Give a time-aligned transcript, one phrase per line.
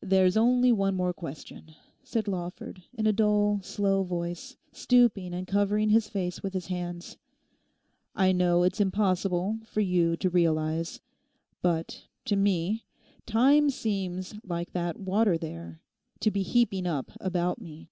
[0.00, 5.90] 'There's only one more question,' said Lawford in a dull, slow voice, stooping and covering
[5.90, 7.18] his face with his hands.
[8.14, 12.86] 'I know it's impossible for you to realise—but to me
[13.26, 15.82] time seems like that water there,
[16.20, 17.90] to be heaping up about me.